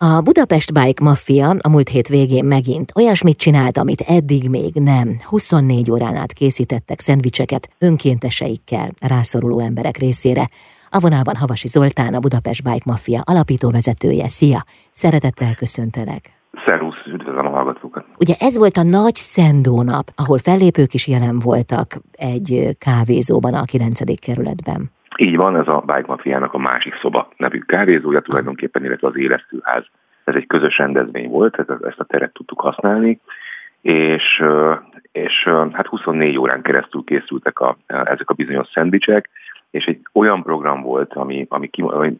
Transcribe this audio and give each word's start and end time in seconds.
A 0.00 0.20
Budapest 0.24 0.72
Bike 0.72 1.04
Mafia 1.04 1.48
a 1.60 1.68
múlt 1.68 1.88
hét 1.88 2.08
végén 2.08 2.44
megint 2.44 2.92
olyasmit 2.96 3.36
csinált, 3.36 3.78
amit 3.78 4.00
eddig 4.00 4.50
még 4.50 4.74
nem. 4.74 5.08
24 5.28 5.90
órán 5.90 6.14
át 6.14 6.32
készítettek 6.32 7.00
szendvicseket 7.00 7.68
önkénteseikkel, 7.78 8.88
rászoruló 9.00 9.58
emberek 9.60 9.96
részére. 9.96 10.44
A 10.90 10.98
vonalban 10.98 11.36
Havasi 11.36 11.68
Zoltán, 11.68 12.14
a 12.14 12.18
Budapest 12.18 12.62
Bike 12.62 12.84
Mafia 12.86 13.20
alapító 13.24 13.70
vezetője. 13.70 14.28
Szia! 14.28 14.64
Szeretettel 14.90 15.54
köszöntelek! 15.54 16.30
Szervusz, 16.66 17.06
üdvözlöm 17.06 17.46
a 17.46 17.50
hallgatókat! 17.50 18.04
Ugye 18.18 18.34
ez 18.38 18.58
volt 18.58 18.76
a 18.76 18.82
nagy 18.82 19.14
Szendó 19.14 19.82
nap, 19.82 20.10
ahol 20.14 20.38
fellépők 20.38 20.94
is 20.94 21.06
jelen 21.06 21.38
voltak 21.38 22.00
egy 22.12 22.68
kávézóban 22.78 23.54
a 23.54 23.64
9. 23.64 24.20
kerületben. 24.20 24.90
Így 25.20 25.36
van, 25.36 25.56
ez 25.56 25.68
a 25.68 25.82
Bike 25.86 26.04
Mafiának 26.06 26.54
a 26.54 26.58
másik 26.58 26.98
szoba 27.00 27.28
nevű 27.36 27.58
kávézója 27.58 28.20
tulajdonképpen, 28.20 28.84
illetve 28.84 29.08
az 29.08 29.16
élesztőház. 29.16 29.84
Ez 30.24 30.34
egy 30.34 30.46
közös 30.46 30.78
rendezvény 30.78 31.28
volt, 31.28 31.58
ezt 31.58 32.00
a 32.00 32.04
teret 32.04 32.32
tudtuk 32.32 32.60
használni, 32.60 33.20
és, 33.80 34.42
és 35.12 35.48
hát 35.72 35.86
24 35.86 36.38
órán 36.38 36.62
keresztül 36.62 37.02
készültek 37.04 37.60
a, 37.60 37.76
ezek 37.86 38.30
a 38.30 38.34
bizonyos 38.34 38.68
szendvicsek, 38.72 39.30
és 39.70 39.84
egy 39.84 40.00
olyan 40.12 40.42
program 40.42 40.82
volt, 40.82 41.12
ami, 41.14 41.46
ami 41.48 41.70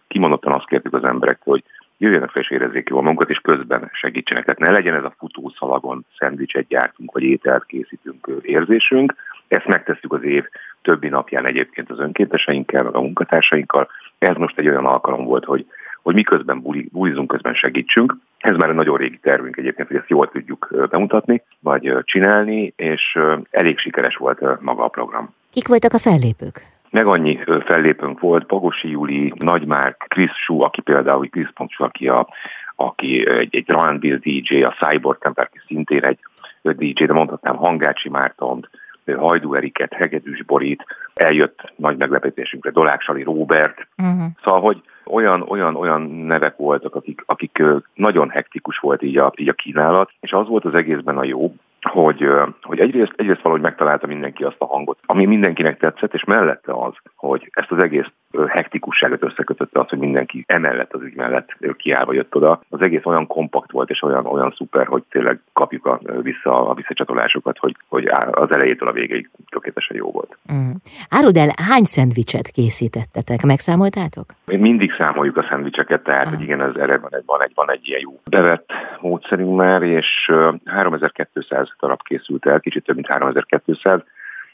kimondottan 0.08 0.52
azt 0.52 0.66
kértük 0.66 0.94
az 0.94 1.04
emberektől, 1.04 1.54
hogy 1.54 1.64
jöjjenek 1.98 2.30
fel 2.30 2.42
és 2.42 2.50
érezzék 2.50 2.88
jól 2.88 3.02
magukat, 3.02 3.30
és 3.30 3.38
közben 3.38 3.90
segítsenek. 3.92 4.44
Tehát 4.44 4.60
ne 4.60 4.70
legyen 4.70 4.94
ez 4.94 5.04
a 5.04 5.14
futószalagon 5.18 6.04
szendvicset 6.18 6.66
gyártunk, 6.66 7.12
vagy 7.12 7.22
ételt 7.22 7.64
készítünk 7.64 8.30
érzésünk. 8.42 9.14
Ezt 9.48 9.66
megtesszük 9.66 10.12
az 10.12 10.22
év 10.22 10.44
többi 10.82 11.08
napján 11.08 11.46
egyébként 11.46 11.90
az 11.90 11.98
önkénteseinkkel, 11.98 12.82
meg 12.82 12.94
a 12.94 13.00
munkatársainkkal. 13.00 13.88
Ez 14.18 14.36
most 14.36 14.58
egy 14.58 14.68
olyan 14.68 14.86
alkalom 14.86 15.24
volt, 15.24 15.44
hogy, 15.44 15.66
hogy 16.02 16.14
miközben 16.14 16.60
buli, 16.60 16.88
bulizunk, 16.92 17.28
közben 17.28 17.54
segítsünk. 17.54 18.16
Ez 18.38 18.56
már 18.56 18.68
egy 18.68 18.74
nagyon 18.74 18.96
régi 18.96 19.18
tervünk 19.18 19.56
egyébként, 19.56 19.88
hogy 19.88 19.96
ezt 19.96 20.08
jól 20.08 20.28
tudjuk 20.28 20.86
bemutatni, 20.90 21.42
vagy 21.60 21.92
csinálni, 22.02 22.72
és 22.76 23.18
elég 23.50 23.78
sikeres 23.78 24.16
volt 24.16 24.60
maga 24.60 24.84
a 24.84 24.88
program. 24.88 25.34
Kik 25.50 25.68
voltak 25.68 25.92
a 25.92 25.98
fellépők? 25.98 26.76
meg 26.90 27.06
annyi 27.06 27.38
fellépőnk 27.64 28.20
volt, 28.20 28.46
Pagosi 28.46 28.90
Júli, 28.90 29.32
Nagymárk, 29.36 30.04
Chris 30.08 30.30
Schuh, 30.30 30.64
aki 30.64 30.80
például 30.80 31.28
Chris 31.28 31.50
Pontus, 31.54 31.78
aki, 31.78 32.08
a, 32.08 32.28
aki 32.76 33.28
egy, 33.28 33.56
egy 33.56 33.70
R&B 33.70 34.06
DJ, 34.06 34.62
a 34.62 34.74
Cyborg 34.78 35.18
Temper, 35.18 35.44
aki 35.44 35.58
szintén 35.66 36.04
egy 36.04 36.18
DJ, 36.62 37.04
de 37.04 37.12
mondhatnám 37.12 37.56
Hangácsi 37.56 38.08
Mártont, 38.08 38.68
Hajdú 39.16 39.54
Eriket, 39.54 39.92
Hegedűs 39.92 40.42
Borit, 40.42 40.84
eljött 41.14 41.72
nagy 41.76 41.96
meglepetésünkre 41.96 42.70
Doláksali 42.70 43.22
Robert. 43.22 43.86
Uh-huh. 43.98 44.24
Szóval, 44.44 44.60
hogy 44.60 44.82
olyan, 45.04 45.42
olyan, 45.42 45.76
olyan 45.76 46.02
nevek 46.10 46.56
voltak, 46.56 46.94
akik, 46.94 47.22
akik 47.26 47.62
nagyon 47.94 48.30
hektikus 48.30 48.78
volt 48.78 49.02
így 49.02 49.18
a, 49.18 49.32
így 49.36 49.48
a 49.48 49.52
kínálat, 49.52 50.10
és 50.20 50.32
az 50.32 50.48
volt 50.48 50.64
az 50.64 50.74
egészben 50.74 51.18
a 51.18 51.24
jó, 51.24 51.54
hogy, 51.80 52.28
hogy 52.62 52.80
egyrészt, 52.80 53.12
egyrészt 53.16 53.42
valahogy 53.42 53.64
megtalálta 53.64 54.06
mindenki 54.06 54.44
azt 54.44 54.56
a 54.58 54.66
hangot, 54.66 54.98
ami 55.06 55.24
mindenkinek 55.24 55.78
tetszett, 55.78 56.14
és 56.14 56.24
mellette 56.24 56.72
az, 56.72 56.92
hogy 57.16 57.48
ezt 57.52 57.70
az 57.70 57.78
egész 57.78 58.06
hektikusságot 58.48 59.22
összekötötte 59.22 59.80
az, 59.80 59.88
hogy 59.88 59.98
mindenki 59.98 60.44
emellett 60.46 60.92
az 60.92 61.02
ügy 61.02 61.14
mellett 61.14 61.56
kiállva 61.76 62.12
jött 62.12 62.34
oda. 62.34 62.60
Az 62.68 62.80
egész 62.80 63.04
olyan 63.04 63.26
kompakt 63.26 63.70
volt, 63.70 63.90
és 63.90 64.02
olyan, 64.02 64.26
olyan 64.26 64.54
szuper, 64.56 64.86
hogy 64.86 65.02
tényleg 65.10 65.40
kapjuk 65.52 65.86
a, 65.86 66.00
vissza 66.22 66.68
a 66.68 66.74
visszacsatolásokat, 66.74 67.58
hogy, 67.58 67.76
hogy 67.88 68.06
az 68.30 68.50
elejétől 68.50 68.88
a 68.88 68.92
végéig 68.92 69.30
tökéletesen 69.50 69.96
jó 69.96 70.10
volt. 70.10 70.36
Mm. 70.52 70.70
Áruld 71.10 71.36
el, 71.36 71.48
hány 71.70 71.82
szendvicset 71.82 72.48
készítettetek? 72.50 73.42
Megszámoltátok? 73.42 74.24
Mi 74.46 74.56
mindig 74.56 74.92
számoljuk 74.92 75.36
a 75.36 75.46
szendvicseket, 75.48 76.02
tehát 76.02 76.28
mm. 76.28 76.30
hogy 76.30 76.42
igen, 76.42 76.60
ez 76.60 76.74
erre 76.74 76.98
van 76.98 77.14
egy, 77.14 77.22
van 77.26 77.42
egy, 77.42 77.52
van 77.54 77.70
egy 77.70 77.88
ilyen 77.88 78.00
jó 78.02 78.20
bevett 78.30 78.72
módszerünk 79.00 79.56
már, 79.56 79.82
és 79.82 80.30
3200 80.64 81.68
darab 81.80 82.02
készült 82.02 82.46
el, 82.46 82.60
kicsit 82.60 82.84
több 82.84 82.94
mint 82.94 83.06
3200 83.06 84.00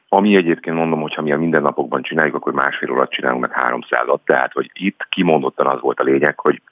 ami 0.08 0.36
egyébként 0.36 0.76
mondom, 0.76 1.00
hogy 1.00 1.14
ha 1.14 1.22
mi 1.22 1.32
a 1.32 1.38
mindennapokban 1.38 2.02
csináljuk, 2.02 2.34
akkor 2.34 2.52
másfél 2.52 2.90
órát 2.90 3.10
csinálunk 3.10 3.40
meg 3.40 3.52
300 3.52 4.06
Tehát, 4.24 4.52
hogy 4.52 4.70
itt 4.72 5.06
kimondottan 5.08 5.66
az 5.66 5.80
volt 5.80 6.00
a 6.00 6.04
lényeg, 6.04 6.38
hogy 6.40 6.62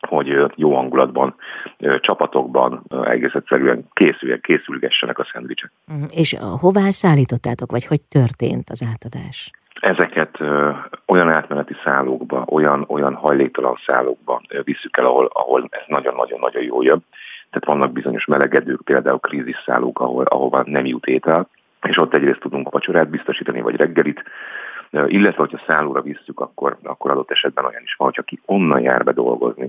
hogy 0.00 0.52
jó 0.54 0.74
hangulatban, 0.74 1.34
csapatokban 2.00 2.82
egész 3.04 3.34
egyszerűen 3.34 3.84
készüljenek, 3.92 4.42
készülgessenek 4.42 5.18
a 5.18 5.28
szendvicsek. 5.32 5.72
Mhm. 5.86 6.02
És 6.10 6.36
hová 6.60 6.90
szállítottátok, 6.90 7.70
vagy 7.70 7.86
hogy 7.86 8.00
történt 8.00 8.68
az 8.70 8.88
átadás? 8.92 9.50
Ezeket 9.80 10.38
olyan 11.06 11.30
átmeneti 11.30 11.74
szállókba, 11.84 12.44
olyan, 12.48 12.84
olyan 12.88 13.14
hajléktalan 13.14 13.78
szállókba 13.86 14.42
visszük 14.64 14.96
el, 14.96 15.04
ahol, 15.04 15.30
ahol 15.32 15.68
ez 15.70 15.82
nagyon-nagyon-nagyon 15.86 16.62
jó 16.62 16.82
jön. 16.82 17.04
Tehát 17.50 17.78
vannak 17.78 17.92
bizonyos 17.92 18.24
melegedők, 18.24 18.80
például 18.84 19.18
krízisszállók, 19.18 20.00
ahol, 20.00 20.24
ahova 20.24 20.62
nem 20.66 20.86
jut 20.86 21.06
étel, 21.06 21.48
és 21.82 21.96
ott 21.96 22.14
egyrészt 22.14 22.40
tudunk 22.40 22.70
vacsorát 22.70 23.08
biztosítani, 23.08 23.60
vagy 23.60 23.76
reggelit, 23.76 24.22
illetve, 24.90 25.42
hogyha 25.42 25.64
szállóra 25.66 26.00
visszük, 26.00 26.40
akkor, 26.40 26.76
akkor 26.82 27.10
adott 27.10 27.30
esetben 27.30 27.64
olyan 27.64 27.82
is 27.84 27.94
van, 27.94 28.06
hogyha 28.06 28.22
ki 28.22 28.40
onnan 28.44 28.80
jár 28.80 29.04
be 29.04 29.12
dolgozni 29.12 29.68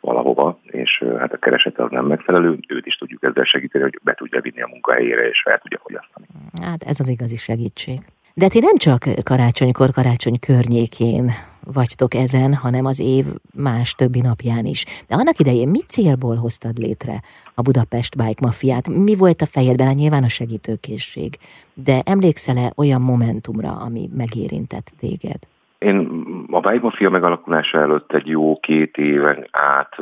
valahova, 0.00 0.58
és 0.62 1.04
hát 1.18 1.32
a 1.32 1.36
keresete 1.36 1.82
az 1.82 1.90
nem 1.90 2.06
megfelelő, 2.06 2.58
őt 2.68 2.86
is 2.86 2.96
tudjuk 2.96 3.22
ezzel 3.22 3.44
segíteni, 3.44 3.84
hogy 3.84 3.98
be 4.02 4.14
tudja 4.14 4.40
vinni 4.40 4.62
a 4.62 4.68
munkahelyére, 4.70 5.28
és 5.28 5.42
fel 5.44 5.58
tudja 5.58 5.80
fogyasztani. 5.82 6.26
Hát 6.62 6.82
ez 6.82 7.00
az 7.00 7.08
igazi 7.08 7.36
segítség. 7.36 7.98
De 8.34 8.48
ti 8.48 8.58
nem 8.60 8.76
csak 8.76 9.02
karácsonykor, 9.24 9.88
karácsony 9.90 10.38
környékén 10.46 11.24
vagytok 11.64 12.14
ezen, 12.14 12.54
hanem 12.54 12.84
az 12.84 12.98
év 12.98 13.26
más 13.54 13.94
többi 13.94 14.20
napján 14.20 14.64
is. 14.64 14.84
De 15.08 15.14
annak 15.14 15.38
idején 15.38 15.68
mit 15.68 15.88
célból 15.88 16.36
hoztad 16.36 16.78
létre 16.78 17.22
a 17.54 17.62
Budapest 17.62 18.16
Bike 18.16 18.40
Mafiát? 18.42 18.88
Mi 18.88 19.14
volt 19.14 19.42
a 19.42 19.46
fejedben? 19.46 19.86
Hát 19.86 19.96
nyilván 19.96 20.24
a 20.24 20.28
segítőkészség. 20.28 21.38
De 21.74 22.00
emlékszel-e 22.04 22.72
olyan 22.76 23.00
momentumra, 23.00 23.76
ami 23.76 24.10
megérintett 24.16 24.92
téged? 24.98 25.38
Én 25.78 26.19
a 26.50 26.60
Bike 26.60 26.82
Mafia 26.82 27.10
megalakulása 27.10 27.78
előtt 27.78 28.12
egy 28.12 28.26
jó 28.26 28.60
két 28.60 28.96
éven 28.96 29.46
át 29.50 29.96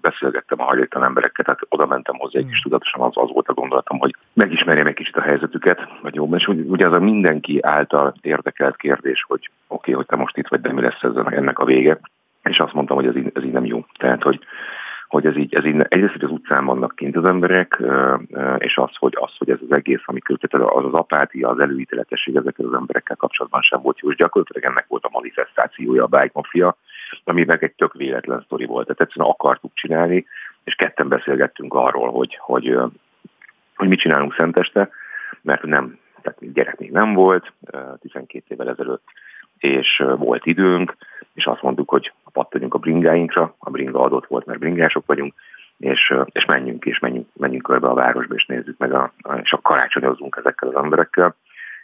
beszélgettem 0.00 0.60
a 0.60 0.64
hajléktalan 0.64 1.06
emberekkel, 1.06 1.44
tehát 1.44 1.60
oda 1.68 1.86
mentem 1.86 2.16
hozzá 2.18 2.38
egy 2.38 2.46
kis 2.46 2.60
tudatosan, 2.60 3.00
az, 3.00 3.12
az 3.14 3.30
volt 3.32 3.48
a 3.48 3.54
gondolatom, 3.54 3.98
hogy 3.98 4.14
megismerjem 4.32 4.86
egy 4.86 4.94
kicsit 4.94 5.16
a 5.16 5.20
helyzetüket, 5.20 5.88
vagy 6.02 6.14
jó, 6.14 6.34
és 6.34 6.48
ugye 6.48 6.86
az 6.86 6.92
a 6.92 7.00
mindenki 7.00 7.58
által 7.62 8.14
érdekelt 8.20 8.76
kérdés, 8.76 9.24
hogy 9.28 9.50
oké, 9.66 9.76
okay, 9.76 9.94
hogy 9.94 10.06
te 10.06 10.16
most 10.16 10.36
itt 10.36 10.48
vagy, 10.48 10.60
de 10.60 10.72
mi 10.72 10.80
lesz 10.80 11.02
ezzel, 11.02 11.26
ennek 11.26 11.58
a 11.58 11.64
vége, 11.64 11.98
és 12.42 12.58
azt 12.58 12.72
mondtam, 12.72 12.96
hogy 12.96 13.06
ez 13.06 13.16
így, 13.16 13.30
ez 13.34 13.44
így 13.44 13.52
nem 13.52 13.64
jó. 13.64 13.84
Tehát, 13.98 14.22
hogy 14.22 14.40
hogy 15.10 15.26
ez 15.26 15.36
így, 15.36 15.54
ez 15.54 15.64
így 15.64 15.80
egyrészt, 15.88 16.12
hogy 16.12 16.24
az 16.24 16.30
utcán 16.30 16.64
vannak 16.64 16.94
kint 16.96 17.16
az 17.16 17.24
emberek, 17.24 17.82
és 18.58 18.76
az, 18.76 18.90
hogy, 18.96 19.16
az, 19.20 19.36
hogy 19.38 19.50
ez 19.50 19.58
az 19.62 19.72
egész, 19.72 20.02
ami 20.04 20.20
tehát 20.20 20.68
az, 20.76 20.84
az 20.84 20.92
apátia, 20.92 21.48
az 21.48 21.58
előítéletesség 21.58 22.36
ezekkel 22.36 22.66
az 22.66 22.72
emberekkel 22.72 23.16
kapcsolatban 23.16 23.62
sem 23.62 23.80
volt 23.82 23.98
jó, 23.98 24.10
és 24.10 24.16
gyakorlatilag 24.16 24.64
ennek 24.64 24.84
volt 24.88 25.04
a 25.04 25.10
manifestációja 25.12 26.04
a 26.04 26.06
Bike 26.06 26.30
Mafia, 26.32 26.76
ami 27.24 27.44
meg 27.44 27.62
egy 27.62 27.72
tök 27.72 27.94
véletlen 27.94 28.42
sztori 28.44 28.64
volt. 28.64 28.86
Tehát 28.86 29.00
egyszerűen 29.00 29.30
akartuk 29.30 29.74
csinálni, 29.74 30.26
és 30.64 30.74
ketten 30.74 31.08
beszélgettünk 31.08 31.74
arról, 31.74 32.10
hogy, 32.10 32.36
hogy, 32.40 32.78
hogy 33.76 33.88
mit 33.88 34.00
csinálunk 34.00 34.34
Szenteste, 34.38 34.90
mert 35.40 35.62
nem, 35.62 35.98
tehát 36.22 36.52
gyerek 36.52 36.78
még 36.78 36.90
nem 36.90 37.14
volt, 37.14 37.52
12 38.00 38.44
évvel 38.48 38.68
ezelőtt, 38.68 39.04
és 39.58 40.02
volt 40.16 40.46
időnk, 40.46 40.96
és 41.34 41.46
azt 41.46 41.62
mondtuk, 41.62 41.69
bringáinkra, 42.80 43.54
a 43.58 43.70
bringa 43.70 44.00
adott 44.00 44.26
volt, 44.26 44.46
mert 44.46 44.58
bringások 44.58 45.06
vagyunk, 45.06 45.34
és, 45.78 46.14
és 46.26 46.44
menjünk 46.44 46.84
és 46.84 46.98
menjünk, 46.98 47.26
menjünk 47.32 47.62
körbe 47.62 47.88
a 47.88 47.94
városba, 47.94 48.34
és 48.34 48.46
nézzük 48.46 48.78
meg, 48.78 48.92
a, 48.92 49.12
és 49.42 49.52
a 49.52 49.60
karácsonyozunk 49.62 50.36
ezekkel 50.38 50.68
az 50.68 50.74
emberekkel, 50.74 51.34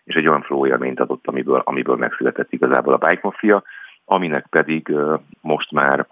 és 0.05 0.15
egy 0.15 0.29
olyan 0.29 0.43
flow 0.43 0.67
élményt 0.67 1.01
adott, 1.01 1.27
amiből, 1.27 1.63
amiből 1.65 1.97
megszületett 1.97 2.53
igazából 2.53 2.93
a 2.95 3.07
Bike 3.07 3.21
Mafia, 3.23 3.63
aminek 4.05 4.47
pedig 4.51 4.95
most 5.41 5.71
már, 5.71 6.07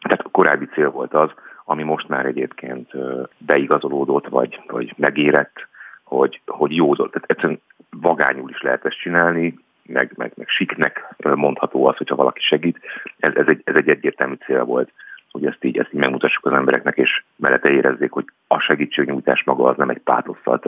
tehát 0.00 0.22
korábbi 0.30 0.66
cél 0.66 0.90
volt 0.90 1.14
az, 1.14 1.30
ami 1.64 1.82
most 1.82 2.08
már 2.08 2.26
egyébként 2.26 2.90
beigazolódott, 3.38 4.28
vagy, 4.28 4.60
vagy 4.66 4.94
megérett, 4.96 5.68
hogy, 6.04 6.40
hogy 6.46 6.76
jó. 6.76 6.94
Tehát 6.94 7.24
egyszerűen 7.26 7.60
vagányul 7.90 8.50
is 8.50 8.60
lehet 8.60 8.84
ezt 8.84 9.00
csinálni, 9.00 9.58
meg, 9.88 10.12
meg, 10.16 10.32
meg 10.36 10.48
siknek 10.48 11.14
mondható 11.16 11.86
az, 11.86 11.96
hogyha 11.96 12.16
valaki 12.16 12.40
segít. 12.40 12.78
Ez, 13.18 13.34
ez, 13.34 13.46
egy, 13.46 13.60
ez 13.64 13.74
egy 13.74 13.88
egyértelmű 13.88 14.34
cél 14.34 14.64
volt, 14.64 14.92
hogy 15.30 15.46
ezt 15.46 15.64
így, 15.64 15.78
ezt 15.78 15.92
így 15.92 16.00
megmutassuk 16.00 16.46
az 16.46 16.52
embereknek, 16.52 16.96
és 16.96 17.24
mellette 17.36 17.70
érezzék, 17.70 18.10
hogy 18.10 18.24
a 18.46 18.58
segítségnyújtás 18.58 19.44
maga 19.44 19.64
az 19.64 19.76
nem 19.76 19.88
egy 19.88 19.98
pátosszal 19.98 20.60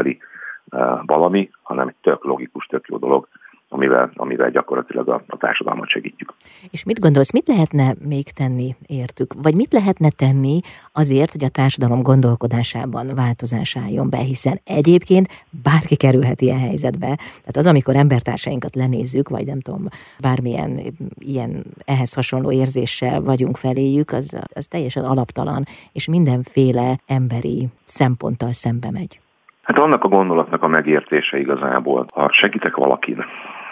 uh, 0.70 0.98
valami, 1.06 1.50
hanem 1.62 1.88
egy 1.88 1.94
tök 2.02 2.24
logikus, 2.24 2.66
tök 2.66 2.86
jó 2.88 2.96
dolog, 2.96 3.28
amivel, 3.68 4.10
amivel 4.14 4.50
gyakorlatilag 4.50 5.08
a, 5.08 5.22
a. 5.26 5.36
És 6.70 6.84
mit 6.84 7.00
gondolsz, 7.00 7.32
mit 7.32 7.48
lehetne 7.48 7.94
még 8.08 8.24
tenni 8.24 8.74
értük? 8.86 9.32
Vagy 9.42 9.54
mit 9.54 9.72
lehetne 9.72 10.08
tenni 10.10 10.60
azért, 10.92 11.32
hogy 11.32 11.44
a 11.44 11.48
társadalom 11.48 12.02
gondolkodásában 12.02 13.06
változás 13.14 13.76
álljon 13.76 14.10
be, 14.10 14.16
hiszen 14.16 14.60
egyébként 14.64 15.26
bárki 15.62 15.96
kerülhet 15.96 16.40
ilyen 16.40 16.58
helyzetbe. 16.58 17.06
Tehát 17.16 17.56
az, 17.56 17.66
amikor 17.66 17.96
embertársainkat 17.96 18.74
lenézzük, 18.74 19.28
vagy 19.28 19.46
nem 19.46 19.60
tudom, 19.60 19.84
bármilyen 20.20 20.78
ilyen 21.18 21.64
ehhez 21.84 22.14
hasonló 22.14 22.52
érzéssel 22.52 23.20
vagyunk 23.20 23.56
feléjük, 23.56 24.10
az, 24.10 24.40
az 24.54 24.66
teljesen 24.66 25.04
alaptalan, 25.04 25.62
és 25.92 26.08
mindenféle 26.08 26.96
emberi 27.06 27.68
szemponttal 27.84 28.52
szembe 28.52 28.88
megy. 28.92 29.18
Hát 29.62 29.78
annak 29.78 30.04
a 30.04 30.08
gondolatnak 30.08 30.62
a 30.62 30.68
megértése 30.68 31.38
igazából, 31.38 32.06
ha 32.12 32.32
segítek 32.32 32.76
valakin, 32.76 33.24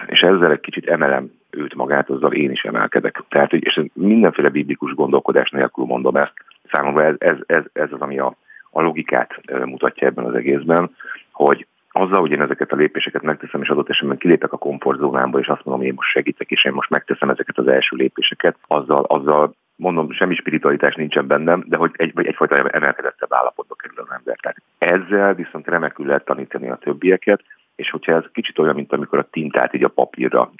és 0.06 0.20
ezzel 0.20 0.50
egy 0.50 0.60
kicsit 0.60 0.86
emelem 0.86 1.30
őt 1.50 1.74
magát, 1.74 2.10
azzal 2.10 2.32
én 2.32 2.50
is 2.50 2.62
emelkedek. 2.62 3.22
Tehát, 3.28 3.52
és 3.52 3.80
mindenféle 3.92 4.48
biblikus 4.48 4.94
gondolkodás 4.94 5.50
nélkül 5.50 5.84
mondom 5.84 6.16
ezt, 6.16 6.32
számomra 6.70 7.04
ez, 7.04 7.14
ez, 7.18 7.36
ez, 7.46 7.62
ez 7.72 7.92
az, 7.92 8.00
ami 8.00 8.18
a, 8.18 8.36
a 8.70 8.82
logikát 8.82 9.40
mutatja 9.64 10.06
ebben 10.06 10.24
az 10.24 10.34
egészben, 10.34 10.90
hogy 11.32 11.66
azzal, 11.90 12.20
hogy 12.20 12.30
én 12.30 12.42
ezeket 12.42 12.72
a 12.72 12.76
lépéseket 12.76 13.22
megteszem, 13.22 13.62
és 13.62 13.68
adott 13.68 13.88
esetben 13.88 14.18
kilépek 14.18 14.52
a 14.52 14.56
komfortzónámba, 14.56 15.38
és 15.38 15.46
azt 15.46 15.64
mondom, 15.64 15.82
hogy 15.82 15.92
én 15.92 15.96
most 15.96 16.10
segítek, 16.10 16.50
és 16.50 16.64
én 16.64 16.72
most 16.72 16.90
megteszem 16.90 17.30
ezeket 17.30 17.58
az 17.58 17.68
első 17.68 17.96
lépéseket, 17.96 18.56
azzal, 18.66 19.04
azzal 19.04 19.54
mondom, 19.76 20.12
semmi 20.12 20.34
spiritualitás 20.34 20.94
nincsen 20.94 21.26
bennem, 21.26 21.64
de 21.66 21.76
hogy 21.76 21.90
egy, 21.96 22.14
vagy 22.14 22.26
egyfajta 22.26 22.68
emelkedettebb 22.68 23.32
állapotba 23.32 23.74
kerül 23.74 23.98
az 23.98 24.16
ember. 24.16 24.36
Tehát 24.40 24.62
ezzel 24.78 25.34
viszont 25.34 25.66
remekül 25.66 26.06
lehet 26.06 26.24
tanítani 26.24 26.68
a 26.68 26.76
többieket, 26.76 27.42
és 27.78 27.90
hogyha 27.90 28.12
ez 28.12 28.25
kicsit 28.32 28.58
olyan, 28.58 28.75
mint 28.75 28.92
amikor 28.92 29.19
a 29.19 29.28
tintát 29.30 29.75
így 29.75 29.84
a 29.84 29.88
papírra 29.88 30.52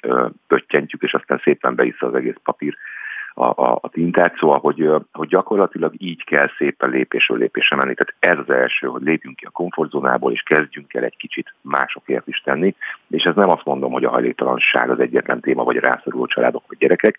pöttyentjük, 0.47 1.01
és 1.01 1.13
aztán 1.13 1.41
szépen 1.43 1.75
beissza 1.75 2.07
az 2.07 2.15
egész 2.15 2.35
papír 2.43 2.77
a, 3.33 3.43
a, 3.43 3.79
a 3.81 3.89
tintát, 3.89 4.37
szóval, 4.37 4.59
hogy, 4.59 4.89
hogy 5.11 5.27
gyakorlatilag 5.27 5.93
így 5.97 6.23
kell 6.23 6.49
szépen 6.57 6.89
lépésről 6.89 7.37
lépésre 7.37 7.75
menni. 7.75 7.93
Tehát 7.93 8.15
ez 8.19 8.45
az 8.47 8.55
első, 8.55 8.87
hogy 8.87 9.01
lépjünk 9.01 9.35
ki 9.35 9.45
a 9.45 9.49
komfortzónából, 9.49 10.31
és 10.31 10.41
kezdjünk 10.41 10.93
el 10.93 11.03
egy 11.03 11.17
kicsit 11.17 11.53
másokért 11.61 12.27
is 12.27 12.41
tenni, 12.41 12.75
és 13.09 13.23
ez 13.23 13.35
nem 13.35 13.49
azt 13.49 13.65
mondom, 13.65 13.91
hogy 13.91 14.03
a 14.03 14.09
hajléktalanság 14.09 14.89
az 14.89 14.99
egyetlen 14.99 15.39
téma, 15.39 15.63
vagy 15.63 15.77
a 15.77 15.81
rászoruló 15.81 16.25
családok 16.25 16.63
vagy 16.67 16.77
gyerekek, 16.77 17.17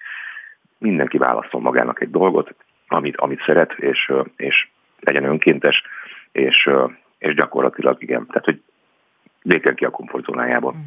mindenki 0.79 1.19
válaszol 1.19 1.61
magának 1.61 2.00
egy 2.00 2.11
dolgot, 2.11 2.55
amit, 2.88 3.17
amit 3.17 3.43
szeret, 3.44 3.73
és, 3.73 4.12
és 4.37 4.69
legyen 5.00 5.25
önkéntes, 5.25 5.82
és, 6.32 6.70
és 7.19 7.35
gyakorlatilag 7.35 8.02
igen. 8.02 8.26
Tehát, 8.26 8.44
hogy 8.44 8.62
lépjen 9.42 9.75
ki 9.75 9.84
a 9.84 9.90
komfortzónájából. 9.90 10.72
Mhm. 10.72 10.81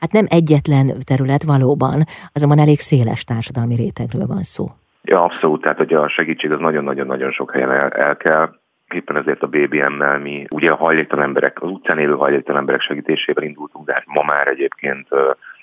Hát 0.00 0.12
nem 0.12 0.24
egyetlen 0.28 0.86
terület 1.04 1.42
valóban, 1.42 2.04
azonban 2.32 2.58
elég 2.58 2.78
széles 2.78 3.24
társadalmi 3.24 3.74
rétegről 3.74 4.26
van 4.26 4.42
szó. 4.42 4.64
Ja, 5.02 5.22
abszolút, 5.22 5.62
tehát 5.62 5.78
hogy 5.78 5.92
a 5.94 6.08
segítség 6.08 6.52
az 6.52 6.60
nagyon-nagyon-nagyon 6.60 7.32
sok 7.32 7.52
helyen 7.52 7.70
el, 7.70 7.88
el 7.88 8.16
kell. 8.16 8.50
Éppen 8.94 9.16
ezért 9.16 9.42
a 9.42 9.46
BBM-mel 9.46 10.18
mi 10.18 10.46
ugye 10.54 10.70
a 10.70 10.76
hajléktalan 10.76 11.24
emberek, 11.24 11.62
az 11.62 11.70
utcán 11.70 11.98
élő 11.98 12.14
hajléktalan 12.14 12.60
emberek 12.60 12.80
segítésével 12.80 13.44
indultunk, 13.44 13.86
de 13.86 13.92
hát 13.92 14.04
ma 14.06 14.22
már 14.22 14.48
egyébként 14.48 15.08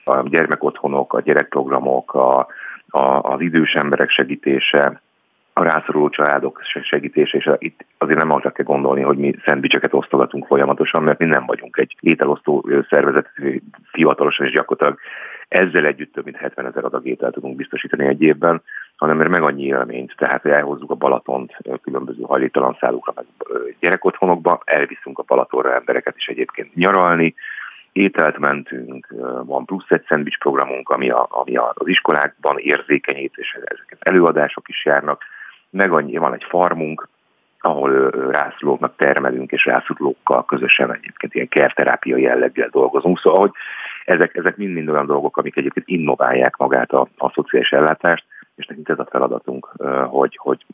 a 0.03 0.23
gyermekotthonok, 0.29 1.13
a 1.13 1.21
gyerekprogramok, 1.21 2.13
a, 2.13 2.47
a, 2.87 3.19
az 3.21 3.41
idős 3.41 3.73
emberek 3.73 4.09
segítése, 4.09 5.01
a 5.53 5.63
rászoruló 5.63 6.09
családok 6.09 6.61
segítése, 6.83 7.37
és 7.37 7.49
itt 7.57 7.85
azért 7.97 8.17
nem 8.17 8.31
arra 8.31 8.51
kell 8.51 8.65
gondolni, 8.65 9.01
hogy 9.01 9.17
mi 9.17 9.35
szendvicseket 9.45 9.93
osztogatunk 9.93 10.45
folyamatosan, 10.45 11.03
mert 11.03 11.19
mi 11.19 11.25
nem 11.25 11.45
vagyunk 11.45 11.77
egy 11.77 11.95
ételosztó 11.99 12.65
szervezet, 12.89 13.29
fiatalosan 13.91 14.45
és 14.45 14.51
gyakorlatilag 14.51 14.99
ezzel 15.47 15.85
együtt 15.85 16.13
több 16.13 16.23
mint 16.23 16.37
70 16.37 16.65
ezer 16.65 16.83
adag 16.83 17.05
ételt 17.05 17.33
tudunk 17.33 17.55
biztosítani 17.55 18.05
egy 18.05 18.21
évben, 18.21 18.61
hanem 18.95 19.17
mert 19.17 19.29
meg 19.29 19.43
annyi 19.43 19.63
élményt, 19.63 20.13
tehát 20.17 20.41
hogy 20.41 20.51
elhozzuk 20.51 20.91
a 20.91 20.95
Balatont 20.95 21.57
különböző 21.81 22.21
hajléktalan 22.21 22.77
szállókra, 22.79 23.13
meg 23.15 23.25
gyerekotthonokba, 23.79 24.61
elviszünk 24.65 25.19
a 25.19 25.23
Balatonra 25.27 25.75
embereket 25.75 26.15
is 26.17 26.27
egyébként 26.27 26.75
nyaralni, 26.75 27.35
ételt 27.91 28.37
mentünk, 28.37 29.07
van 29.45 29.65
plusz 29.65 29.89
egy 29.89 30.05
szendvics 30.07 30.37
programunk, 30.37 30.89
ami, 30.89 31.09
a, 31.09 31.27
ami 31.29 31.55
az 31.55 31.87
iskolákban 31.87 32.57
érzékenyít, 32.57 33.33
és 33.35 33.57
ezeket 33.63 33.97
előadások 33.99 34.69
is 34.69 34.85
járnak, 34.85 35.23
meg 35.73 35.91
annyi, 35.91 36.17
van 36.17 36.33
egy 36.33 36.45
farmunk, 36.49 37.07
ahol 37.59 38.09
rászorulóknak 38.09 38.95
termelünk, 38.95 39.51
és 39.51 39.65
rászorulókkal 39.65 40.45
közösen 40.45 40.93
egyébként 40.93 41.33
ilyen 41.33 41.47
kerterápia 41.47 42.17
jelleggel 42.17 42.69
dolgozunk. 42.71 43.19
Szóval, 43.19 43.39
hogy 43.39 43.51
ezek, 44.05 44.35
ezek 44.35 44.57
mind-mind 44.57 44.89
olyan 44.89 45.05
dolgok, 45.05 45.37
amik 45.37 45.57
egyébként 45.57 45.87
innoválják 45.87 46.57
magát 46.57 46.91
a, 46.91 47.07
a 47.17 47.29
szociális 47.29 47.71
ellátást, 47.71 48.25
és 48.55 48.65
nekünk 48.65 48.89
ez 48.89 48.99
a 48.99 49.07
feladatunk, 49.09 49.65
hogy, 50.07 50.39
hogy 50.41 50.65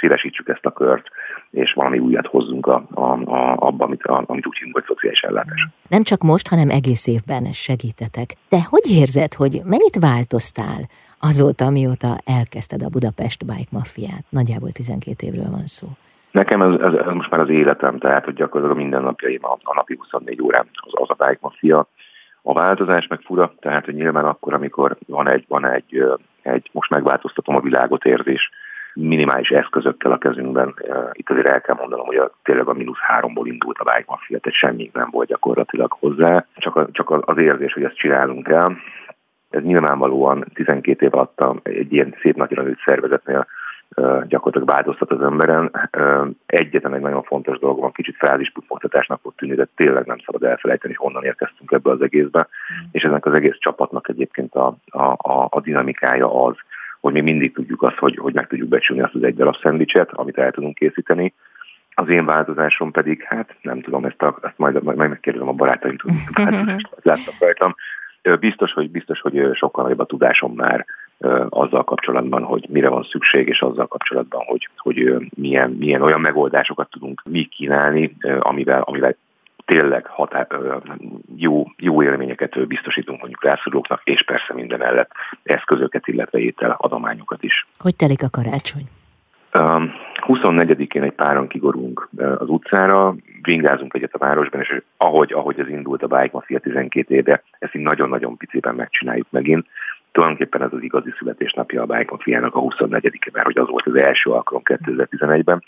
szélesítsük 0.00 0.48
ezt 0.48 0.66
a 0.66 0.70
kört, 0.70 1.08
és 1.50 1.72
valami 1.72 1.98
újat 1.98 2.26
hozzunk 2.26 2.66
a, 2.66 2.84
a, 2.94 3.02
a, 3.02 3.56
abban, 3.58 3.86
amit, 3.86 4.02
a, 4.02 4.24
amit 4.26 4.46
úgy 4.46 4.56
hívunk, 4.56 4.74
hogy 4.74 4.84
szociális 4.86 5.20
ellátás. 5.20 5.68
Nem 5.88 6.02
csak 6.02 6.22
most, 6.22 6.48
hanem 6.48 6.68
egész 6.70 7.06
évben 7.06 7.44
segítetek. 7.44 8.28
De 8.48 8.58
hogy 8.68 8.86
érzed, 9.00 9.32
hogy 9.34 9.60
mennyit 9.64 9.98
változtál 10.00 10.80
azóta, 11.20 11.70
mióta 11.70 12.12
elkezdted 12.24 12.82
a 12.82 12.88
Budapest 12.88 13.46
Bike 13.46 13.72
Mafiát? 13.72 14.24
Nagyjából 14.28 14.70
12 14.70 15.26
évről 15.26 15.50
van 15.50 15.66
szó. 15.66 15.86
Nekem 16.30 16.62
ez, 16.62 16.80
ez, 16.80 16.92
ez 16.92 17.12
most 17.12 17.30
már 17.30 17.40
az 17.40 17.48
életem, 17.48 17.98
tehát 17.98 18.24
hogy 18.24 18.34
gyakorlatilag 18.34 18.76
a 18.76 18.80
mindennapjaim 18.80 19.44
a, 19.44 19.52
a 19.62 19.74
napi 19.74 19.96
24 19.98 20.42
órán 20.42 20.66
az, 20.72 20.92
az 20.94 21.10
a 21.10 21.24
Bike 21.24 21.38
Mafia. 21.40 21.86
A 22.42 22.52
változás 22.52 23.06
meg 23.06 23.20
fura, 23.20 23.52
tehát 23.60 23.84
hogy 23.84 23.94
nyilván 23.94 24.24
akkor, 24.24 24.54
amikor 24.54 24.96
van 25.06 25.28
egy, 25.28 25.44
van 25.48 25.66
egy, 25.66 26.02
egy 26.42 26.68
most 26.72 26.90
megváltoztatom 26.90 27.56
a 27.56 27.60
világot 27.60 28.04
érzés, 28.04 28.50
minimális 28.94 29.48
eszközökkel 29.48 30.12
a 30.12 30.18
kezünkben. 30.18 30.74
Itt 31.12 31.30
azért 31.30 31.46
el 31.46 31.60
kell 31.60 31.74
mondanom, 31.74 32.06
hogy 32.06 32.16
a, 32.16 32.30
tényleg 32.42 32.68
a 32.68 32.72
mínusz 32.72 32.98
háromból 33.00 33.46
indult 33.46 33.78
a 33.78 33.84
Bike 33.84 34.04
Mafia, 34.06 34.38
tehát 34.38 34.58
semmi 34.58 34.90
nem 34.92 35.08
volt 35.10 35.28
gyakorlatilag 35.28 35.92
hozzá. 35.92 36.46
Csak, 36.56 36.76
a, 36.76 36.88
csak 36.92 37.10
az 37.10 37.38
érzés, 37.38 37.72
hogy 37.72 37.82
ezt 37.82 37.96
csinálunk 37.96 38.48
el. 38.48 38.76
Ez 39.50 39.62
nyilvánvalóan 39.62 40.44
12 40.54 41.06
év 41.06 41.14
alatt 41.14 41.66
egy 41.66 41.92
ilyen 41.92 42.14
szép 42.20 42.36
nőtt 42.36 42.80
szervezetnél 42.84 43.46
gyakorlatilag 44.26 44.68
változtat 44.68 45.10
az 45.10 45.22
emberen. 45.22 45.90
Egyetlen 46.46 46.94
egy 46.94 47.00
nagyon 47.00 47.22
fontos 47.22 47.58
dolog 47.58 47.80
van, 47.80 47.92
kicsit 47.92 48.16
frázisputmoktatásnak 48.16 49.20
fog 49.20 49.34
tűnni, 49.36 49.54
de 49.54 49.68
tényleg 49.76 50.06
nem 50.06 50.18
szabad 50.24 50.42
elfelejteni, 50.42 50.94
hogy 50.94 51.06
honnan 51.06 51.24
érkeztünk 51.24 51.72
ebbe 51.72 51.90
az 51.90 52.00
egészbe. 52.00 52.38
Mm. 52.38 52.86
És 52.92 53.02
ennek 53.02 53.26
az 53.26 53.34
egész 53.34 53.56
csapatnak 53.58 54.08
egyébként 54.08 54.54
a, 54.54 54.76
a, 54.86 55.02
a, 55.02 55.48
a 55.50 55.60
dinamikája 55.60 56.44
az, 56.44 56.56
hogy 57.00 57.12
mi 57.12 57.20
mindig 57.20 57.54
tudjuk 57.54 57.82
azt, 57.82 57.96
hogy, 57.96 58.16
hogy 58.16 58.34
meg 58.34 58.46
tudjuk 58.46 58.68
becsülni 58.68 59.02
azt 59.02 59.14
az 59.14 59.22
egy 59.22 59.34
darab 59.34 59.56
szendvicset, 59.62 60.10
amit 60.12 60.38
el 60.38 60.50
tudunk 60.50 60.74
készíteni. 60.74 61.34
Az 61.94 62.08
én 62.08 62.24
változásom 62.24 62.90
pedig, 62.90 63.22
hát 63.22 63.54
nem 63.62 63.80
tudom, 63.80 64.04
ezt, 64.04 64.22
a, 64.22 64.38
ezt 64.42 64.58
majd, 64.58 64.82
majd 64.82 65.08
megkérdezem 65.08 65.48
a 65.48 65.52
barátaimtól, 65.52 66.10
láttam 67.02 67.34
rajtam. 67.38 67.74
Biztos, 68.40 68.72
hogy, 68.72 68.90
biztos, 68.90 69.20
hogy 69.20 69.48
sokkal 69.52 69.82
nagyobb 69.82 69.98
a 69.98 70.04
tudásom 70.04 70.54
már 70.54 70.86
azzal 71.48 71.84
kapcsolatban, 71.84 72.42
hogy 72.42 72.66
mire 72.68 72.88
van 72.88 73.06
szükség, 73.10 73.48
és 73.48 73.60
azzal 73.60 73.86
kapcsolatban, 73.86 74.44
hogy, 74.44 74.68
hogy 74.76 75.16
milyen, 75.34 75.70
milyen 75.70 76.02
olyan 76.02 76.20
megoldásokat 76.20 76.90
tudunk 76.90 77.22
mi 77.24 77.44
kínálni, 77.44 78.16
amivel, 78.40 78.82
amivel 78.82 79.16
tényleg 79.64 80.06
határ, 80.06 80.46
jó, 81.36 81.66
jó 81.76 82.02
élményeket 82.02 82.66
biztosítunk 82.66 83.18
mondjuk 83.20 83.44
rászorulóknak, 83.44 84.00
és 84.04 84.24
persze 84.24 84.54
minden 84.54 84.78
mellett 84.78 85.10
eszközöket, 85.42 86.06
illetve 86.06 86.38
étel 86.38 86.76
adományokat 86.78 87.42
is. 87.42 87.66
Hogy 87.78 87.96
telik 87.96 88.22
a 88.22 88.28
karácsony? 88.30 88.82
24-én 90.26 91.02
egy 91.02 91.12
páran 91.12 91.48
kigorulunk 91.48 92.08
az 92.38 92.48
utcára, 92.48 93.14
vingázunk 93.42 93.94
egyet 93.94 94.14
a 94.14 94.18
városban, 94.18 94.60
és 94.60 94.82
ahogy, 94.96 95.32
ahogy 95.32 95.58
ez 95.58 95.68
indult 95.68 96.02
a 96.02 96.06
Bike 96.06 96.30
Mafia 96.32 96.58
12 96.58 97.14
éve, 97.14 97.42
ezt 97.58 97.74
így 97.74 97.82
nagyon-nagyon 97.82 98.36
piciben 98.36 98.74
megcsináljuk 98.74 99.26
megint 99.30 99.66
tulajdonképpen 100.12 100.62
ez 100.62 100.72
az 100.72 100.82
igazi 100.82 101.10
születésnapja 101.18 101.82
a 101.82 101.86
Bike 101.86 102.10
Mafiának 102.10 102.54
a 102.54 102.60
24-e, 102.60 103.30
mert 103.32 103.46
hogy 103.46 103.58
az 103.58 103.68
volt 103.68 103.86
az 103.86 103.94
első 103.94 104.30
alkalom 104.30 104.62
2011-ben. 104.64 105.64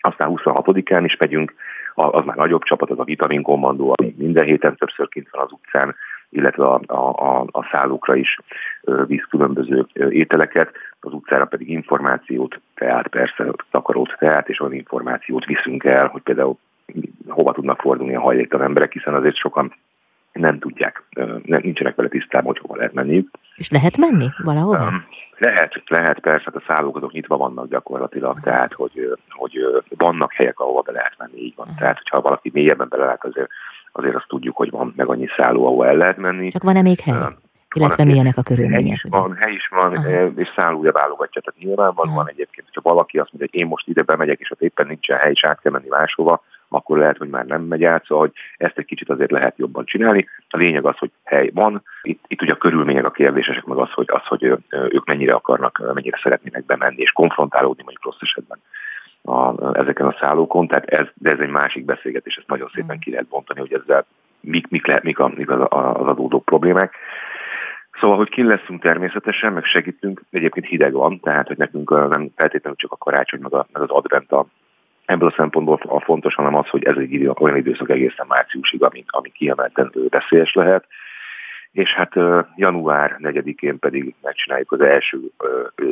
Aztán 0.00 0.32
26-án 0.34 1.02
is 1.04 1.16
megyünk, 1.16 1.54
az 1.94 2.24
már 2.24 2.36
nagyobb 2.36 2.62
csapat, 2.62 2.90
az 2.90 2.98
a 2.98 3.04
Vitamin 3.04 3.42
Kommandó, 3.42 3.94
ami 3.96 4.14
minden 4.18 4.44
héten 4.44 4.76
többször 4.76 5.08
kint 5.08 5.28
van 5.30 5.44
az 5.44 5.52
utcán, 5.52 5.94
illetve 6.30 6.64
a, 6.64 6.80
a, 6.86 7.40
a 7.50 7.68
szállókra 7.70 8.14
is 8.14 8.38
víz 9.06 9.24
különböző 9.30 9.86
ételeket, 10.10 10.70
az 11.00 11.12
utcára 11.12 11.44
pedig 11.44 11.70
információt, 11.70 12.60
tehát 12.74 13.08
persze 13.08 13.44
takarót 13.70 14.16
tehát, 14.18 14.48
és 14.48 14.60
olyan 14.60 14.74
információt 14.74 15.44
viszünk 15.44 15.84
el, 15.84 16.06
hogy 16.06 16.22
például 16.22 16.58
hova 17.28 17.52
tudnak 17.52 17.80
fordulni 17.80 18.14
a 18.14 18.20
hajléktalan 18.20 18.66
emberek, 18.66 18.92
hiszen 18.92 19.14
azért 19.14 19.36
sokan 19.36 19.74
nem 20.38 20.58
tudják, 20.58 21.02
nem, 21.42 21.60
nincsenek 21.62 21.94
vele 21.94 22.08
tisztában, 22.08 22.46
hogy 22.46 22.58
hova 22.58 22.76
lehet 22.76 22.92
menniük. 22.92 23.28
És 23.56 23.70
lehet 23.70 23.96
menni 23.96 24.26
valahova? 24.42 24.86
Um, 24.86 25.06
lehet, 25.38 25.82
lehet, 25.86 26.20
persze, 26.20 26.44
hát 26.44 26.62
a 26.62 26.64
szállók 26.66 26.96
azok 26.96 27.12
nyitva 27.12 27.36
vannak 27.36 27.68
gyakorlatilag, 27.68 28.30
uh-huh. 28.30 28.44
tehát 28.44 28.72
hogy, 28.72 29.18
hogy 29.28 29.52
vannak 29.96 30.32
helyek, 30.32 30.60
ahova 30.60 30.80
be 30.80 30.92
lehet 30.92 31.14
menni, 31.18 31.40
így 31.40 31.54
van. 31.56 31.66
Uh-huh. 31.66 31.80
Tehát, 31.80 31.96
hogyha 31.96 32.20
valaki 32.20 32.50
mélyebben 32.52 32.88
belelát, 32.88 33.24
azért, 33.24 33.48
azért 33.92 34.14
azt 34.14 34.28
tudjuk, 34.28 34.56
hogy 34.56 34.70
van 34.70 34.92
meg 34.96 35.08
annyi 35.08 35.28
szálló, 35.36 35.66
ahol 35.66 35.86
el 35.86 35.96
lehet 35.96 36.16
menni. 36.16 36.48
Csak 36.50 36.62
van-e 36.62 36.82
még 36.82 37.00
hely? 37.00 37.14
Illetve 37.74 38.04
milyenek 38.04 38.36
a 38.36 38.42
körülmények? 38.42 38.82
Hely 38.82 38.92
is 38.92 39.06
van, 39.10 39.36
hely 39.36 39.52
is 39.52 39.68
van, 39.68 39.92
Aha. 39.92 40.26
és 40.36 40.52
szállója 40.56 40.92
válogatja. 40.92 41.40
Tehát 41.40 41.60
nyilvánvalóan 41.60 42.14
van 42.14 42.28
egyébként, 42.28 42.66
hogyha 42.66 42.90
valaki 42.90 43.18
azt 43.18 43.32
mondja, 43.32 43.48
hogy 43.50 43.60
én 43.60 43.66
most 43.66 43.88
ide 43.88 44.02
bemegyek, 44.02 44.40
és 44.40 44.50
ott 44.50 44.60
éppen 44.60 44.86
nincsen 44.86 45.18
hely, 45.18 45.30
és 45.30 45.44
át 45.44 45.60
kell 45.60 45.72
menni 45.72 45.88
máshova, 45.88 46.42
akkor 46.68 46.98
lehet, 46.98 47.16
hogy 47.16 47.28
már 47.28 47.46
nem 47.46 47.62
megy 47.62 47.84
át, 47.84 48.04
szóval 48.04 48.24
hogy 48.26 48.34
ezt 48.56 48.78
egy 48.78 48.84
kicsit 48.84 49.10
azért 49.10 49.30
lehet 49.30 49.58
jobban 49.58 49.84
csinálni. 49.84 50.26
A 50.48 50.56
lényeg 50.56 50.84
az, 50.84 50.98
hogy 50.98 51.10
hely 51.24 51.50
van. 51.54 51.82
Itt, 52.02 52.24
itt 52.26 52.42
ugye 52.42 52.52
a 52.52 52.56
körülmények 52.56 53.04
a 53.04 53.10
kérdésesek, 53.10 53.64
meg 53.64 53.78
az, 53.78 53.90
hogy, 53.90 54.06
az, 54.08 54.26
hogy 54.26 54.44
ők 54.68 55.04
mennyire 55.06 55.34
akarnak, 55.34 55.92
mennyire 55.94 56.18
szeretnének 56.22 56.64
bemenni 56.64 57.00
és 57.00 57.10
konfrontálódni 57.10 57.82
mondjuk 57.82 58.04
rossz 58.04 58.20
esetben 58.20 58.58
a, 59.22 59.54
ezeken 59.78 60.06
a 60.06 60.16
szállókon, 60.20 60.66
tehát 60.66 60.84
ez, 60.84 61.06
de 61.14 61.30
ez 61.30 61.38
egy 61.38 61.50
másik 61.50 61.84
beszélgetés, 61.84 62.36
ezt 62.36 62.48
nagyon 62.48 62.70
szépen 62.74 62.98
ki 62.98 63.10
lehet 63.10 63.26
bontani, 63.26 63.60
hogy 63.60 63.72
ezzel 63.72 64.06
mik, 64.40 64.68
mik, 64.68 64.86
lehet, 64.86 65.02
mik, 65.02 65.18
a, 65.18 65.32
mik 65.36 65.50
az, 65.50 65.60
az 65.68 66.06
adódó 66.06 66.40
problémák. 66.40 66.94
Szóval, 68.00 68.16
hogy 68.16 68.28
ki 68.28 68.42
leszünk 68.42 68.82
természetesen, 68.82 69.52
meg 69.52 69.64
segítünk, 69.64 70.22
egyébként 70.30 70.66
hideg 70.66 70.92
van, 70.92 71.20
tehát 71.20 71.46
hogy 71.46 71.56
nekünk 71.56 71.90
nem 71.90 72.28
feltétlenül 72.36 72.78
csak 72.78 72.92
a 72.92 72.96
karácsony, 72.96 73.40
meg, 73.40 73.52
a, 73.52 73.66
meg 73.72 73.82
az 73.82 73.90
advent 73.90 74.32
a, 74.32 74.46
ebből 75.08 75.28
a 75.28 75.34
szempontból 75.36 75.78
a 75.86 76.00
fontos, 76.00 76.34
hanem 76.34 76.54
az, 76.54 76.68
hogy 76.68 76.84
ez 76.84 76.96
egy 76.96 77.12
idő, 77.12 77.30
olyan 77.30 77.56
időszak 77.56 77.90
egészen 77.90 78.26
márciusig, 78.28 78.82
ami, 78.82 79.04
ami 79.06 79.30
kiemelten 79.30 79.92
veszélyes 80.08 80.52
lehet. 80.52 80.84
És 81.72 81.94
hát 81.94 82.14
január 82.56 83.16
4-én 83.22 83.78
pedig 83.78 84.14
megcsináljuk 84.22 84.72
az 84.72 84.80
első 84.80 85.18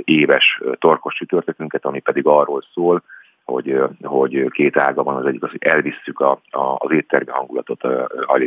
éves 0.04 0.60
torkos 0.78 1.14
csütörtökünket, 1.14 1.84
ami 1.84 2.00
pedig 2.00 2.26
arról 2.26 2.62
szól, 2.72 3.02
hogy, 3.44 3.80
hogy 4.02 4.50
két 4.50 4.76
ága 4.76 5.02
van, 5.02 5.16
az 5.16 5.26
egyik 5.26 5.42
az, 5.42 5.50
hogy 5.50 5.62
elvisszük 5.62 6.20
a, 6.20 6.40
a, 6.50 6.76
az 6.78 6.90
éttermi 6.90 7.30
hangulatot 7.30 7.82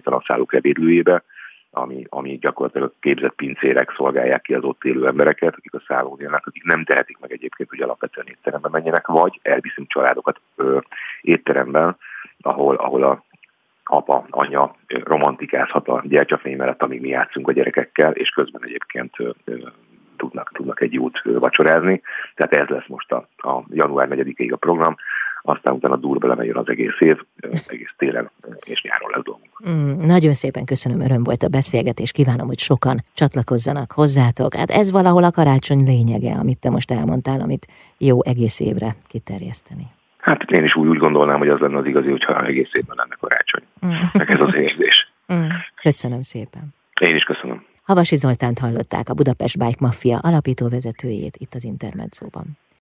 a 0.04 0.24
szállók 0.28 0.54
ebédlőjébe, 0.54 1.24
ami, 1.72 2.06
ami 2.10 2.38
gyakorlatilag 2.38 2.94
képzett 3.00 3.36
pincérek 3.36 3.94
szolgálják 3.96 4.42
ki 4.42 4.54
az 4.54 4.64
ott 4.64 4.84
élő 4.84 5.08
embereket, 5.08 5.56
akik 5.56 5.74
a 5.74 5.84
szállón 5.88 6.20
élnek, 6.22 6.48
akik 6.48 6.64
nem 6.64 6.84
tehetik 6.84 7.18
meg 7.20 7.32
egyébként, 7.32 7.70
hogy 7.70 7.82
alapvetően 7.82 8.28
étterembe 8.28 8.70
menjenek, 8.70 9.08
vagy 9.08 9.40
elviszünk 9.42 9.90
családokat 9.90 10.40
ö, 10.56 10.78
étteremben, 11.22 11.98
ahol, 12.42 12.76
ahol 12.76 13.04
a 13.04 13.24
apa, 13.84 14.26
anya 14.30 14.76
romantikázhat 14.88 15.88
a 15.88 16.02
gyertyafény 16.06 16.58
mellett, 16.58 16.82
amíg 16.82 17.02
mi 17.02 17.08
játszunk 17.08 17.48
a 17.48 17.52
gyerekekkel, 17.52 18.12
és 18.12 18.30
közben 18.30 18.62
egyébként 18.66 19.14
ö, 19.18 19.30
tudnak, 20.20 20.52
tudnak 20.54 20.82
egy 20.82 20.94
jót 20.94 21.22
vacsorázni. 21.24 22.02
Tehát 22.36 22.54
ez 22.54 22.68
lesz 22.68 22.88
most 22.88 23.12
a, 23.12 23.28
a 23.38 23.64
január 23.70 24.08
4-ig 24.12 24.54
a 24.54 24.56
program 24.56 24.96
aztán 25.42 25.74
utána 25.74 25.96
durva 25.96 26.28
lemegyön 26.28 26.58
az 26.58 26.70
egész 26.70 27.00
év, 27.00 27.18
egész 27.68 27.94
télen 27.98 28.32
és 28.66 28.82
nyáron 28.82 29.10
lesz 29.14 29.24
dolgunk. 29.24 29.52
Mm, 29.70 30.06
nagyon 30.06 30.34
szépen 30.34 30.66
köszönöm, 30.66 31.00
öröm 31.00 31.24
volt 31.24 31.44
a 31.44 31.48
beszélgetés, 31.48 32.12
kívánom, 32.12 32.48
hogy 32.48 32.60
sokan 32.60 32.98
csatlakozzanak 33.14 33.92
hozzátok. 33.92 34.54
Hát 34.54 34.70
ez 34.70 34.92
valahol 34.92 35.24
a 35.24 35.32
karácsony 35.32 35.84
lényege, 35.84 36.34
amit 36.34 36.60
te 36.60 36.70
most 36.70 36.92
elmondtál, 36.92 37.42
amit 37.42 37.68
jó 37.98 38.24
egész 38.24 38.60
évre 38.60 38.90
kiterjeszteni. 39.08 39.86
Hát 40.18 40.52
én 40.52 40.64
is 40.64 40.76
úgy, 40.76 40.88
úgy 40.88 40.98
gondolnám, 40.98 41.38
hogy 41.38 41.50
az 41.50 41.60
lenne 41.60 41.78
az 41.78 41.86
igazi, 41.86 42.10
hogyha 42.10 42.46
egész 42.46 42.70
évben 42.74 42.96
lenne 42.98 43.16
karácsony. 43.20 43.64
Mm. 43.86 43.92
Ez 44.34 44.40
az 44.40 44.56
érzés. 44.56 45.12
Mm. 45.34 45.48
Köszönöm 45.82 46.22
szépen. 46.22 46.74
Én 47.02 47.16
is 47.16 47.24
köszönöm. 47.24 47.66
Havasi 47.84 48.16
Zoltánt 48.16 48.60
hallották, 48.60 49.10
a 49.10 49.14
Budapest 49.14 49.58
Bike 49.58 49.78
Mafia 49.80 50.18
alapító 50.18 50.68
vezetőjét 50.70 51.38
itt 51.38 51.54
az 51.54 51.64
Intermedzóban. 51.64 52.46